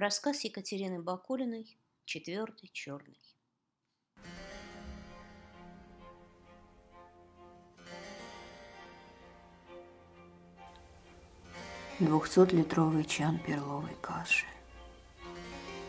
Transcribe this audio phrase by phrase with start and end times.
[0.00, 3.18] Рассказ Екатерины Бакулиной «Четвертый черный».
[11.98, 14.46] Двухсотлитровый чан перловой каши,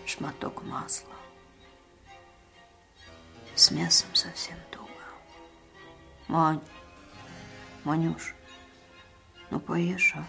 [0.07, 1.13] шматок масла,
[3.55, 4.89] с мясом совсем туго.
[6.27, 6.63] Мань,
[7.83, 8.33] Манюш,
[9.51, 10.25] ну поешь, а?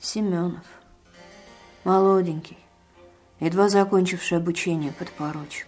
[0.00, 0.66] Семенов,
[1.88, 2.58] молоденький,
[3.40, 5.66] едва закончивший обучение подпоручик,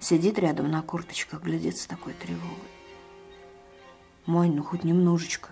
[0.00, 2.70] сидит рядом на курточках, глядит с такой тревогой.
[4.24, 5.50] Мань, ну хоть немножечко.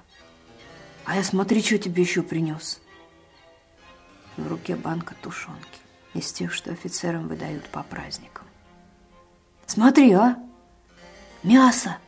[1.04, 2.80] А я смотри, что тебе еще принес.
[4.38, 5.80] В руке банка тушенки,
[6.14, 8.46] из тех, что офицерам выдают по праздникам.
[9.66, 10.38] Смотри, а!
[11.42, 11.98] Мясо!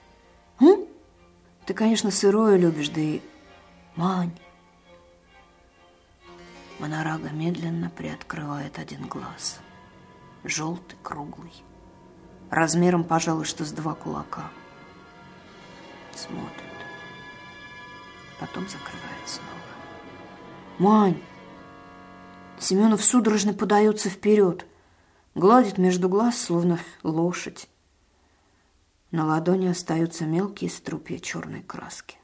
[0.61, 0.87] М?
[1.67, 3.21] Ты, конечно, сырое любишь, да и...
[3.97, 4.33] Мань!
[6.79, 9.61] Монорага медленно приоткрывает один глаз.
[10.45, 11.53] Желтый, круглый.
[12.51, 14.51] Размером, пожалуй, что с два кулака.
[16.15, 16.67] Смотрит
[18.39, 19.51] потом закрывает снова.
[20.79, 21.23] «Мань!»
[22.59, 24.67] Семенов судорожно подается вперед,
[25.35, 27.69] гладит между глаз, словно лошадь.
[29.11, 32.17] На ладони остаются мелкие струпья черной краски.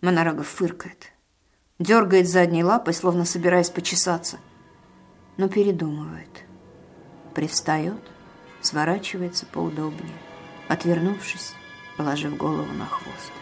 [0.00, 1.12] Монорогов фыркает,
[1.78, 4.38] дергает задней лапой, словно собираясь почесаться,
[5.36, 6.44] но передумывает.
[7.34, 8.00] Привстает,
[8.60, 10.18] сворачивается поудобнее,
[10.68, 11.54] отвернувшись,
[11.96, 13.32] положив голову на хвост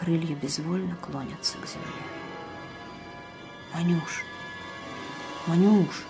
[0.00, 2.02] крылья безвольно клонятся к земле.
[3.74, 4.24] «Манюш!
[5.46, 6.06] Манюш!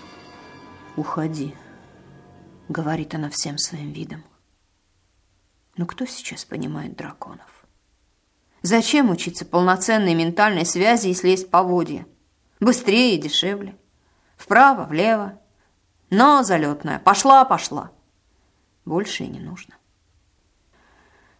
[0.95, 1.55] Уходи!»—
[2.69, 4.23] говорит она всем своим видом.
[5.75, 7.60] Но кто сейчас понимает драконов?
[8.61, 12.05] Зачем учиться полноценной ментальной связи, если есть поводья?
[12.59, 13.75] Быстрее и дешевле.
[14.37, 15.39] Вправо, влево.
[16.11, 16.99] Но залетная.
[16.99, 17.91] Пошла, пошла.
[18.85, 19.75] Больше и не нужно.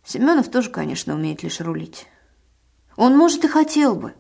[0.04, 2.08] Семенов тоже, конечно, умеет лишь рулить.
[2.96, 4.16] Он, может, и хотел бы.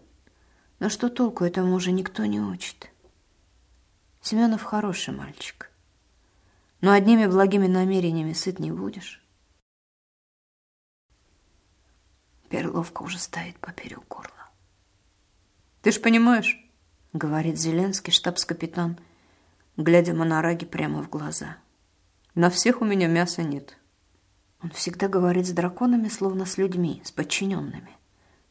[0.79, 2.89] Но что толку этому уже никто не учит.
[4.21, 5.71] Семенов хороший мальчик.
[6.81, 9.23] Но одними благими намерениями сыт не будешь.
[12.51, 14.49] Перловка уже стоит поперек горла.
[15.81, 16.59] «Ты ж понимаешь»,—
[17.13, 18.99] говорит Зеленский, штабс-капитан,
[19.77, 21.57] глядя Монораге прямо в глаза.
[22.35, 23.77] «На всех у меня мяса нет».
[24.61, 27.97] Он всегда говорит с драконами, словно с людьми, с подчиненными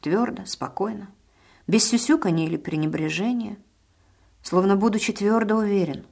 [0.01, 1.09] твердо, спокойно,
[1.67, 3.57] без сюсюканья или пренебрежения,
[4.41, 6.05] словно будучи твердо уверен,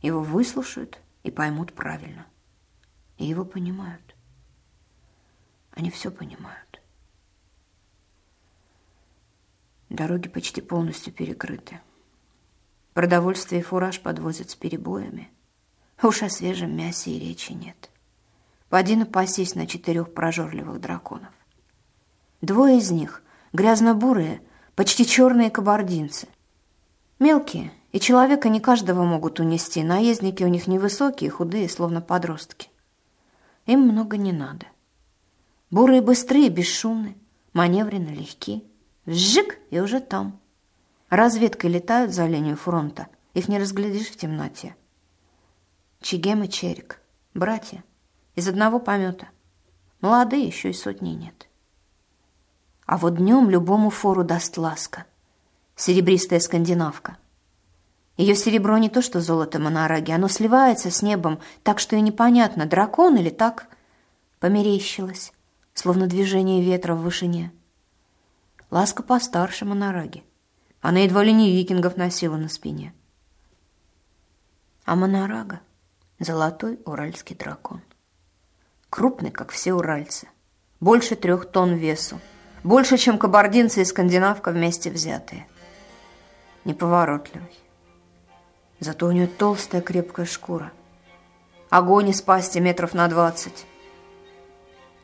[0.00, 2.26] его выслушают и поймут правильно.
[3.18, 4.16] И его понимают.
[5.72, 6.67] Они все понимают.
[9.90, 11.80] Дороги почти полностью перекрыты.
[12.92, 15.30] Продовольствие и фураж подвозят с перебоями.
[16.02, 17.90] Уж о свежем мясе и речи нет.
[18.68, 21.32] Поди напасись на четырех прожорливых драконов.
[22.42, 23.22] Двое из них
[23.52, 24.42] грязно-бурые,
[24.74, 26.28] почти черные кабардинцы.
[27.18, 29.82] Мелкие, и человека не каждого могут унести.
[29.82, 32.68] Наездники у них невысокие, худые, словно подростки.
[33.66, 34.66] Им много не надо.
[35.70, 37.16] Бурые быстрые, бесшумны,
[37.54, 38.64] маневренно легки.
[39.08, 40.38] Вжик, и уже там.
[41.08, 43.06] Разведкой летают за линию фронта.
[43.32, 44.76] Их не разглядишь в темноте.
[46.02, 47.00] Чигем и Черик.
[47.32, 47.82] Братья.
[48.34, 49.28] Из одного помета.
[50.02, 51.48] Молодые, еще и сотни нет.
[52.84, 55.06] А вот днем любому фору даст ласка.
[55.74, 57.16] Серебристая скандинавка.
[58.18, 62.66] Ее серебро не то, что золото Монораги, оно сливается с небом, так что и непонятно,
[62.66, 63.68] дракон или так
[64.38, 65.32] померещилось,
[65.72, 67.52] словно движение ветра в вышине.
[68.70, 70.24] Ласка постарше Монораги.
[70.82, 72.92] Она едва ли не викингов носила на спине.
[74.84, 75.60] А Монорага—
[76.18, 77.80] золотой уральский дракон.
[78.90, 80.28] Крупный, как все уральцы.
[80.80, 82.20] Больше трех тонн весу.
[82.62, 85.46] Больше, чем кабардинцы и скандинавка вместе взятые.
[86.64, 87.58] Неповоротливый.
[88.80, 90.72] Зато у нее толстая крепкая шкура.
[91.70, 93.66] Огонь из пасти метров на двадцать.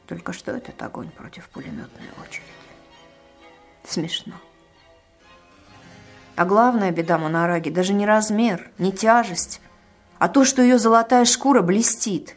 [0.07, 2.64] Только что этот огонь против пулеметной очереди?
[3.87, 4.35] Смешно.
[6.37, 9.61] А главная беда Монараги даже не размер, не тяжесть,
[10.19, 12.35] а то, что ее золотая шкура блестит,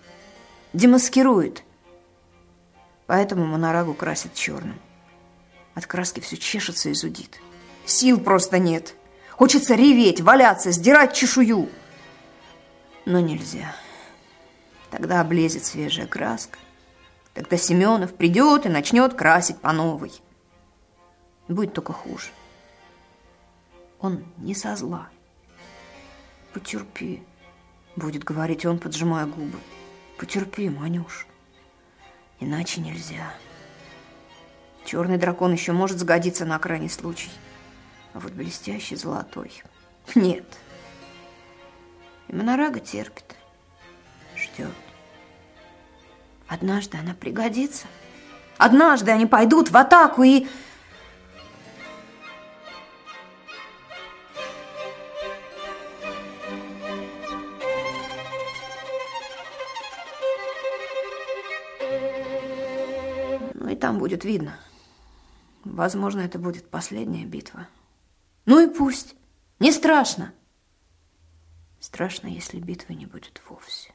[0.74, 1.64] демаскирует.
[3.08, 4.80] Поэтому Монорагу красят черным.
[5.74, 7.40] От краски все чешется и зудит.
[7.86, 8.96] Сил просто нет.
[9.32, 11.70] Хочется реветь, валяться, сдирать чешую.
[13.06, 13.74] Но нельзя.
[14.92, 16.60] Тогда облезет свежая краска.
[17.34, 20.12] Тогда Семенов придет и начнет красить по новой.
[21.48, 22.28] Будет только хуже.
[24.00, 25.10] Он не со зла.
[26.54, 27.24] Потерпи,
[27.96, 29.58] будет говорить он, поджимая губы.
[30.18, 31.28] Потерпи, Манюш.
[32.40, 33.34] Иначе нельзя.
[34.86, 37.32] Черный дракон еще может сгодиться на крайний случай.
[38.14, 39.52] А вот блестящий золотой
[40.16, 40.46] нет.
[42.28, 43.36] И Монорага терпит,
[44.36, 44.74] ждет.
[46.48, 47.88] Однажды она пригодится.
[48.58, 50.48] Однажды они пойдут в атаку и...
[64.18, 64.60] будет видно.
[65.64, 67.68] Возможно, это будет последняя битва.
[68.46, 69.16] Ну и пусть.
[69.60, 70.34] Не страшно.
[71.80, 73.94] Страшно, если битвы не будет вовсе.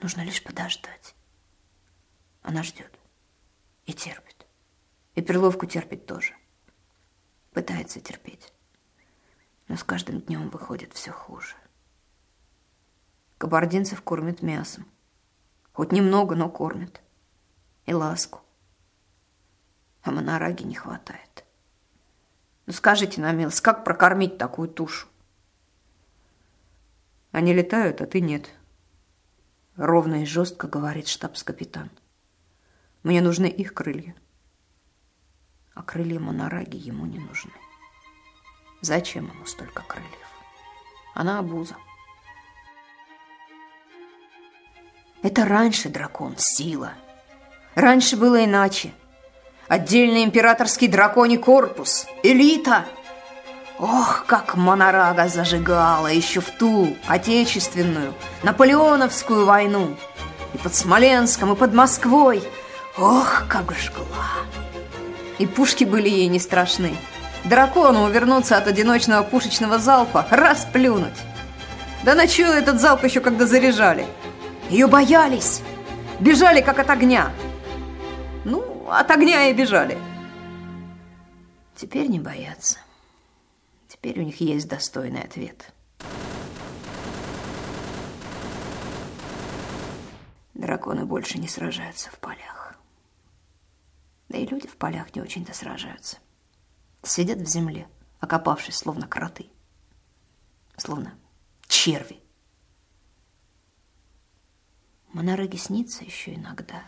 [0.00, 1.16] Нужно лишь подождать.
[2.42, 2.96] Она ждет
[3.86, 4.46] и терпит.
[5.16, 6.34] И Перловку терпит тоже.
[7.52, 8.52] Пытается терпеть.
[9.66, 11.56] Но с каждым днем выходит все хуже.
[13.38, 14.86] Кабардинцев кормят мясом.
[15.72, 17.02] Хоть немного, но кормят.
[17.88, 18.42] И ласку.
[20.02, 21.46] А монораги не хватает.
[22.66, 25.08] Ну скажите на милость, как прокормить такую тушу?
[27.32, 28.50] Они летают, а ты нет.
[29.76, 31.90] Ровно и жестко говорит штабс-капитан.
[33.04, 34.14] Мне нужны их крылья.
[35.72, 37.54] А крылья монораги ему не нужны.
[38.82, 40.28] Зачем ему столько крыльев?
[41.14, 41.76] Она обуза.
[45.22, 46.92] Это раньше дракон, сила.
[47.78, 48.90] Раньше было иначе.
[49.68, 52.86] Отдельный императорский драконий корпус, элита.
[53.78, 59.96] Ох, как Монорага зажигала еще в ту отечественную, наполеоновскую войну.
[60.54, 62.42] И под Смоленском, и под Москвой.
[62.98, 64.32] Ох, как жгла.
[65.38, 66.96] И пушки были ей не страшны.
[67.44, 71.14] Дракону увернуться от одиночного пушечного залпа, расплюнуть.
[72.02, 74.04] Да чё этот залп еще когда заряжали?
[74.68, 75.60] Ее боялись.
[76.18, 77.30] Бежали, как от огня.
[78.90, 79.98] От огня и бежали.
[81.76, 82.78] Теперь не боятся.
[83.86, 85.72] Теперь у них есть достойный ответ.
[90.54, 92.74] Драконы больше не сражаются в полях.
[94.28, 96.18] Да и люди в полях не очень-то сражаются.
[97.02, 97.88] Сидят в земле,
[98.20, 99.46] окопавшись, словно кроты.
[100.76, 101.14] Словно
[101.66, 102.20] черви.
[105.12, 106.82] Монороги снится еще иногда,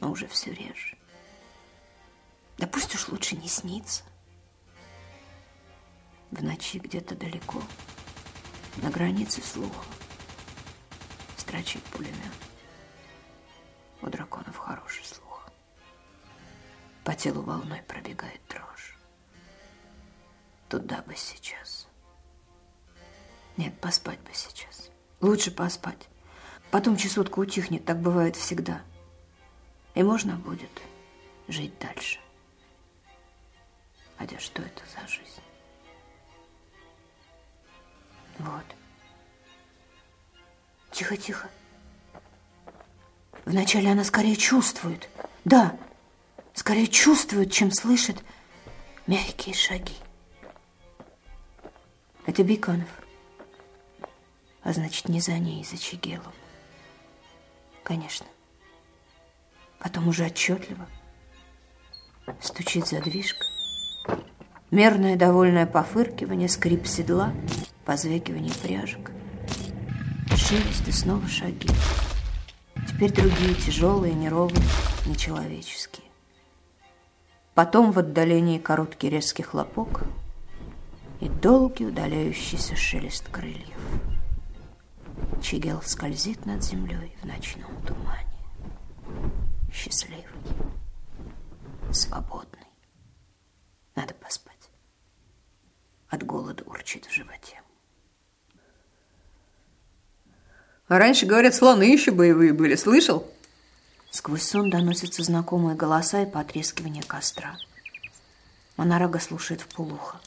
[0.00, 0.96] но уже все реже.
[2.56, 4.02] Да пусть уж лучше не снится.
[6.30, 7.62] В ночи где-то далеко,
[8.76, 9.84] на границе слуха,
[11.36, 12.16] строчит пулемет.
[14.00, 15.50] У драконов хороший слух.
[17.04, 18.96] По телу волной пробегает дрожь.
[20.68, 21.88] Туда бы сейчас.
[23.56, 24.90] Нет, поспать бы сейчас.
[25.20, 26.08] Лучше поспать.
[26.70, 28.82] Потом чесотка утихнет, так бывает всегда.
[29.94, 30.70] И можно будет
[31.48, 32.18] жить дальше.
[34.16, 35.42] Хотя что это за жизнь?
[38.38, 38.64] Вот.
[40.90, 41.48] Тихо, тихо.
[43.44, 45.08] Вначале она скорее чувствует.
[45.44, 45.76] Да,
[46.54, 48.22] скорее чувствует, чем слышит
[49.06, 49.96] мягкие шаги.
[52.26, 52.88] Это Беканов.
[54.62, 56.32] А значит, не за ней, за Чигелом.
[57.82, 58.26] Конечно.
[59.80, 60.86] Потом уже отчетливо
[62.40, 63.46] стучит задвижка.
[64.70, 67.32] Мерное довольное пофыркивание, скрип седла,
[67.84, 69.10] позвякивание пряжек.
[70.36, 71.68] Шелест и снова шаги.
[72.88, 74.62] Теперь другие, тяжелые, неровные,
[75.06, 76.06] нечеловеческие.
[77.54, 80.02] Потом в отдалении короткий резкий хлопок
[81.20, 83.78] и долгий удаляющийся шелест крыльев.
[85.42, 88.19] Чигел скользит над землей в ночном тумане.
[89.72, 90.24] Счастливый,
[91.92, 92.66] свободный.
[93.94, 94.70] Надо поспать.
[96.08, 97.60] От голода урчит в животе.
[100.88, 102.74] А раньше, говорят, слоны еще боевые были.
[102.74, 103.30] Слышал?
[104.10, 107.56] Сквозь сон доносятся знакомые голоса и потрескивание костра.
[108.76, 110.20] Монорага слушает в полухо.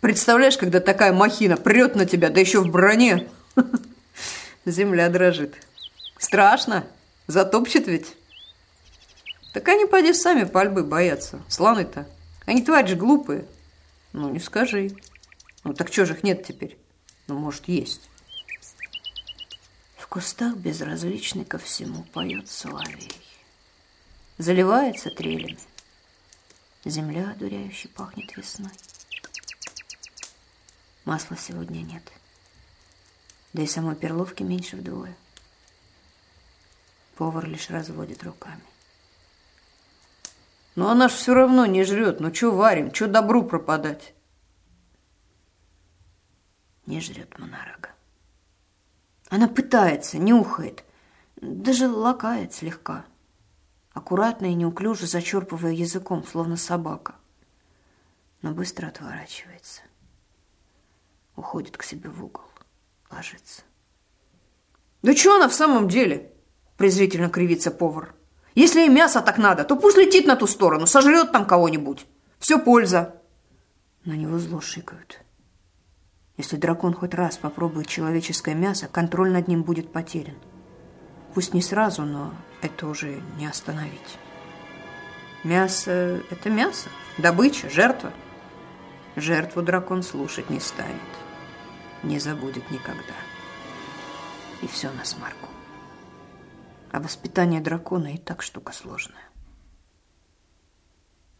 [0.00, 3.28] Представляешь, когда такая махина прет на тебя, да еще в броне.
[4.64, 5.54] Земля дрожит.
[6.18, 6.86] Страшно.
[7.30, 8.16] Затопчет ведь.
[9.52, 11.40] Так они, поди, сами пальбы боятся.
[11.48, 12.08] Слоны-то.
[12.44, 13.46] Они, тварь же, глупые.
[14.12, 14.90] Ну, не скажи.
[15.62, 16.76] Ну, так чего же их нет теперь?
[17.28, 18.10] Ну, может, есть.
[19.96, 23.12] В кустах безразличный ко всему поет соловей.
[24.38, 25.60] Заливается трелями.
[26.84, 28.72] Земля одуряюще пахнет весной.
[31.04, 32.02] Масла сегодня нет.
[33.52, 35.14] Да и самой перловки меньше вдвое.
[37.20, 38.62] Повар лишь разводит руками.
[40.74, 42.18] Но она ж все равно не жрет.
[42.18, 42.94] Ну, что варим?
[42.94, 44.14] Что добру пропадать?
[46.86, 47.90] Не жрет Монорага.
[49.28, 50.82] Она пытается, нюхает,
[51.36, 53.04] даже лакает слегка,
[53.92, 57.16] аккуратно и неуклюже зачерпывая языком, словно собака,
[58.40, 59.82] но быстро отворачивается,
[61.36, 62.48] уходит к себе в угол,
[63.10, 63.60] ложится.
[65.02, 66.32] Да что она в самом деле?
[66.80, 68.14] Презрительно кривится повар.
[68.54, 72.06] Если ей мясо так надо, то пусть летит на ту сторону, сожрет там кого-нибудь.
[72.38, 73.16] Все польза.
[74.06, 75.20] На него зло шикают.
[76.38, 80.36] Если дракон хоть раз попробует человеческое мясо, контроль над ним будет потерян.
[81.34, 82.32] Пусть не сразу, но
[82.62, 84.18] это уже не остановить.
[85.44, 88.10] Мясо– это мясо, добыча, жертва.
[89.16, 90.94] Жертву дракон слушать не станет,
[92.02, 93.16] не забудет никогда.
[94.62, 95.50] И все на смарку.
[96.90, 99.28] А воспитание дракона и так штука сложная.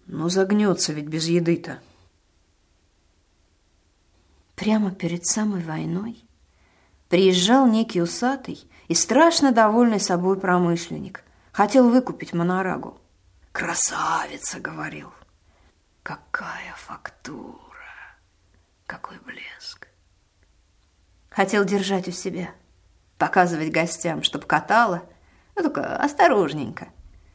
[0.06, 1.80] Но загнется ведь без еды-то.
[4.54, 6.24] Прямо перед самой войной
[7.08, 11.24] приезжал некий усатый и страшно довольный собой промышленник.
[11.52, 13.00] Хотел выкупить Монорагу.
[13.52, 15.12] «Красавица!»— говорил.
[16.02, 17.56] «Какая фактура!
[18.86, 19.88] Какой блеск!»
[21.30, 22.50] Хотел держать у себя,
[23.18, 25.02] показывать гостям, чтоб катала,
[25.60, 26.88] ну только осторожненько,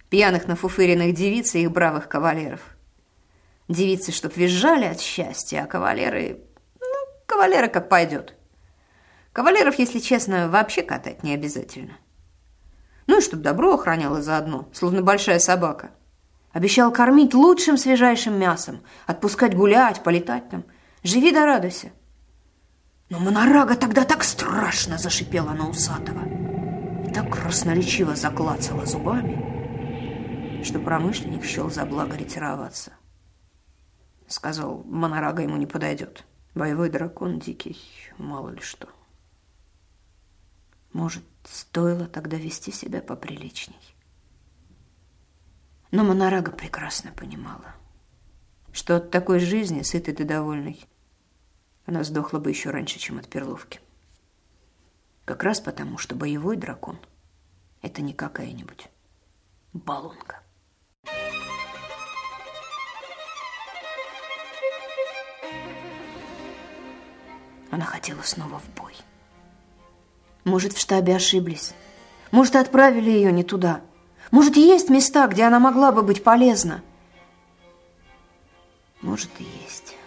[0.10, 2.62] пьяных нафуфыренных девиц и их бравых кавалеров.
[3.68, 6.40] Девицы, чтоб визжали от счастья, а кавалеры
[7.26, 8.36] Кавалера как пойдет.
[9.34, 11.94] Кавалеров, если честно, вообще катать не обязательно.
[13.08, 15.92] Ну и чтоб добро охраняло заодно, словно большая собака.
[16.52, 20.64] Обещал кормить лучшим свежайшим мясом, отпускать гулять, полетать там.
[21.04, 21.92] Живи да радуйся.
[23.10, 26.45] Но Монорага тогда так страшно зашипела на усатого
[27.16, 32.92] так красноречиво заклацала зубами, что промышленник счел за благо ретироваться.
[34.28, 36.26] Сказал, Монорага ему не подойдет.
[36.56, 37.80] Боевой дракон дикий,
[38.18, 38.90] мало ли что.
[40.92, 43.96] Может, стоило тогда вести себя поприличней.
[45.92, 47.76] Но Монорага прекрасно понимала,
[48.74, 50.86] что от такой жизни, сытой и довольной,
[51.86, 53.80] она сдохла бы еще раньше, чем от перловки.
[55.26, 57.00] Как раз потому, что боевой дракон—
[57.82, 58.90] это не какая-нибудь
[59.74, 60.44] баллонка.
[67.72, 68.94] Она хотела снова в бой.
[70.44, 71.74] Может, в штабе ошиблись.
[72.30, 73.82] Может, отправили ее не туда.
[74.30, 76.84] Может, есть места, где она могла бы быть полезна.
[79.02, 79.98] Может, и есть.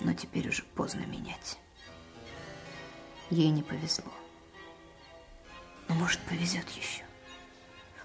[0.00, 1.58] Но теперь уже поздно менять.
[3.30, 4.12] Ей не повезло.
[5.88, 7.02] Но, может, повезет еще.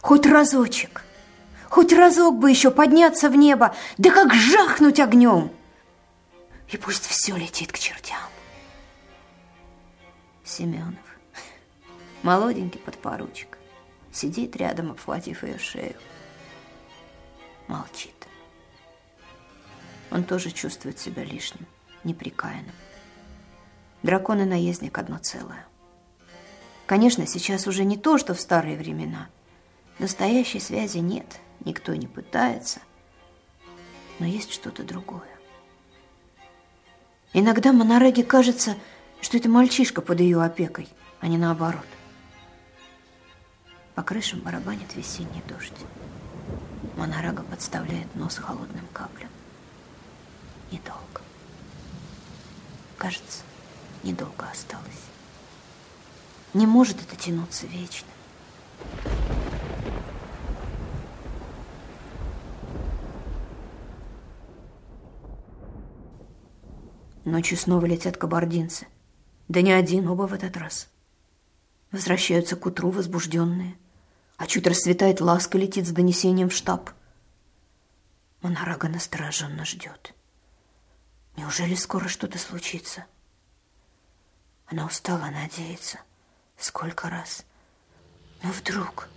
[0.01, 1.03] Хоть разочек.
[1.69, 3.75] Хоть разок бы еще подняться в небо.
[3.97, 5.51] Да как жахнуть огнем.
[6.69, 8.19] И пусть все летит к чертям.
[10.43, 10.99] Семенов.
[12.21, 13.57] Молоденький подпоручик.
[14.11, 15.95] Сидит рядом, обхватив ее шею.
[17.67, 18.13] Молчит.
[20.11, 21.65] Он тоже чувствует себя лишним,
[22.03, 22.75] неприкаянным.
[24.03, 25.65] Дракон и наездник одно целое.
[26.93, 29.27] Конечно, сейчас уже не то, что в старые времена.
[29.97, 31.25] Настоящей связи нет,
[31.65, 32.81] никто не пытается.
[34.19, 35.27] Но есть что-то другое.
[37.33, 38.75] Иногда Монореге кажется,
[39.21, 40.87] что это мальчишка под ее опекой,
[41.19, 41.87] а не наоборот.
[43.95, 45.73] По крышам барабанит весенний дождь.
[46.95, 49.31] Монорага подставляет нос холодным каплям.
[50.71, 51.21] Недолго.
[52.99, 53.41] Кажется,
[54.03, 55.12] недолго осталось.
[56.53, 58.07] Не может это тянуться вечно.
[67.25, 68.87] Ночью снова летят кабардинцы.
[69.47, 70.89] Да не один, оба в этот раз.
[71.91, 73.75] Возвращаются к утру возбужденные,
[74.37, 76.91] а чуть расцветает ласка летит с донесением в штаб.
[78.41, 80.13] Монорага настороженно ждет.
[81.37, 83.05] Неужели скоро что-то случится?
[84.67, 85.99] Она устала надеяться.
[86.57, 87.45] Сколько раз?
[88.41, 89.09] Но вдруг...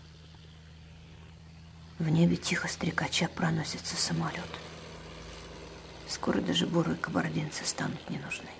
[1.98, 4.50] В небе тихо стрекача проносится самолет.
[6.06, 8.50] Скоро даже бурые кабардинцы станут не нужны.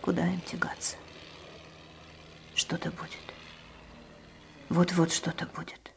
[0.00, 0.96] Куда им тягаться?
[2.54, 3.34] Что-то будет.
[4.70, 5.92] Вот-вот что-то будет.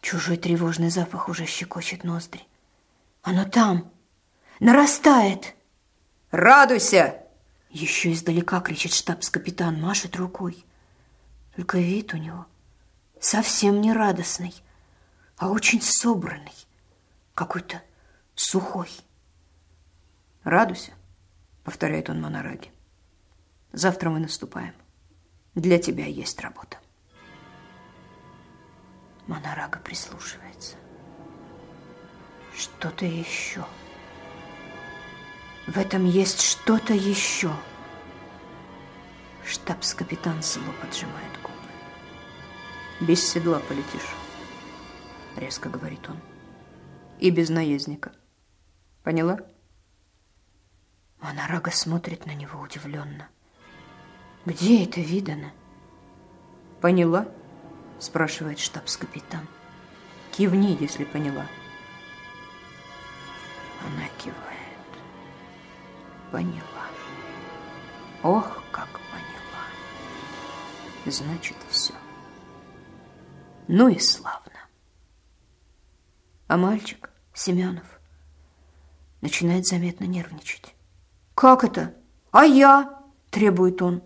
[0.00, 2.42] Чужой тревожный запах уже щекочет ноздри.
[3.22, 3.92] Оно там,
[4.58, 5.54] нарастает.
[6.30, 7.27] Радуйся!
[7.70, 10.64] Еще издалека кричит штабс-капитан, машет рукой.
[11.54, 12.46] Только вид у него
[13.20, 14.54] совсем не радостный,
[15.36, 16.54] а очень собранный,
[17.34, 17.82] какой-то
[18.34, 18.90] сухой.
[20.44, 20.92] Радуйся,
[21.64, 22.70] повторяет он Монораге.
[23.72, 24.74] Завтра мы наступаем.
[25.54, 26.78] Для тебя есть работа.
[29.26, 30.76] Монорага прислушивается.
[32.56, 33.64] Что-то еще.
[35.68, 37.52] В этом есть что-то еще.
[39.44, 43.06] Штабс-капитан зло поджимает губы.
[43.06, 44.14] Без седла полетишь,
[45.36, 46.16] резко говорит он.
[47.18, 48.12] И без наездника.
[49.04, 49.40] Поняла?
[51.20, 53.28] Монорага смотрит на него удивленно.
[54.46, 55.52] Где это видано?
[56.80, 57.28] Поняла?
[57.98, 59.46] Спрашивает штабс-капитан.
[60.32, 61.46] Кивни, если поняла.
[63.84, 64.57] Она кивает.
[66.30, 66.86] Поняла.
[68.22, 69.64] Ох, как поняла.
[71.06, 71.94] Значит, все.
[73.66, 74.52] Ну и славно.
[76.46, 78.00] А мальчик, Семенов,
[79.20, 80.74] начинает заметно нервничать.
[81.34, 81.94] «Как это?
[82.30, 84.02] А я?»– требует он.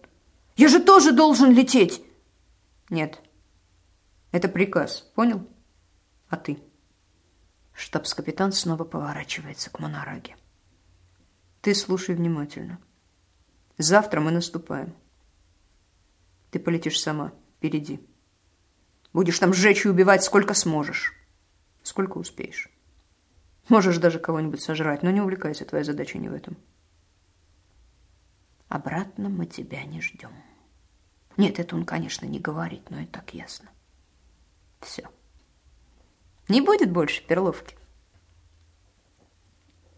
[0.57, 2.03] «Я же тоже должен лететь!»
[2.91, 3.23] «Нет,
[4.33, 5.47] это приказ, понял?
[6.29, 6.63] А ты?»
[7.73, 10.37] Штабс-капитан снова поворачивается к Монораге.
[11.63, 12.79] «Ты слушай внимательно.
[13.79, 14.95] Завтра мы наступаем.
[16.51, 18.07] Ты полетишь сама, впереди.
[19.13, 21.15] Будешь там сжечь и убивать сколько сможешь,
[21.83, 22.69] сколько успеешь.
[23.69, 26.57] Можешь даже кого-нибудь сожрать, но не увлекайся, твоя задача не в этом.
[28.69, 30.33] Обратно мы тебя не ждем.
[31.37, 33.71] Нет, это он, конечно, не говорит, но и так ясно.
[34.81, 35.09] Все.
[36.49, 37.77] Не будет больше перловки.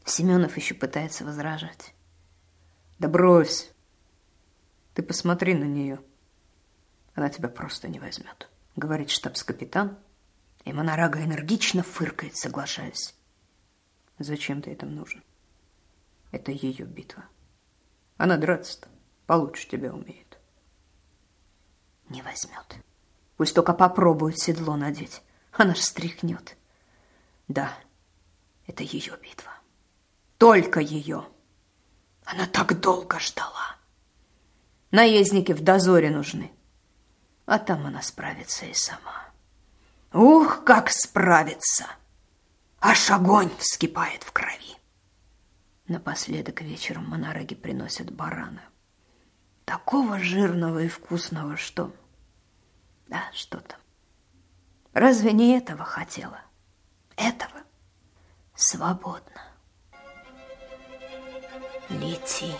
[0.04, 1.94] Семенов еще пытается возражать.
[2.98, 3.72] Да брось.
[4.94, 6.00] Ты посмотри на нее.
[7.14, 9.98] Она тебя просто не возьмет, говорит штабс-капитан,
[10.64, 13.14] и Монорага энергично фыркает, соглашаясь.
[14.18, 15.22] Зачем ты этому нужен?
[16.32, 17.24] Это ее битва.
[18.16, 18.88] Она драться-то
[19.26, 20.38] получше тебя умеет.
[22.08, 22.76] Не возьмет.
[23.36, 25.22] Пусть только попробует седло надеть.
[25.52, 26.56] Она ж стряхнет.
[27.48, 27.76] Да,
[28.66, 29.52] это ее битва.
[30.38, 31.26] Только ее.
[32.24, 33.76] Она так долго ждала.
[34.90, 36.52] Наездники в дозоре нужны.
[37.46, 39.28] А там она справится и сама.
[40.12, 41.86] Ух, как справится!
[42.80, 44.76] Аж огонь вскипает в крови.
[45.88, 48.62] Напоследок вечером монороги приносят барана.
[49.64, 51.92] Такого жирного и вкусного, что...
[53.08, 53.78] Да, что там.
[54.92, 56.40] Разве не этого хотела?
[57.16, 57.62] Этого?
[58.54, 59.42] Свободно.
[62.00, 62.52] 力气。